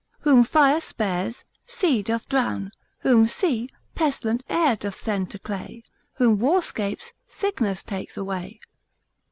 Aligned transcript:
Whom 0.21 0.43
fire 0.45 0.81
spares, 0.81 1.45
sea 1.67 2.01
doth 2.01 2.27
drown; 2.27 2.71
whom 3.01 3.27
sea, 3.27 3.69
Pestilent 3.93 4.41
air 4.49 4.75
doth 4.75 4.95
send 4.95 5.29
to 5.29 5.37
clay; 5.37 5.83
Whom 6.13 6.39
war 6.39 6.63
'scapes, 6.63 7.13
sickness 7.27 7.83
takes 7.83 8.17
away. 8.17 8.61